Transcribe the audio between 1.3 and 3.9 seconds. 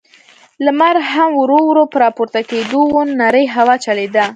ورو، ورو په راپورته کېدو و، نرۍ هوا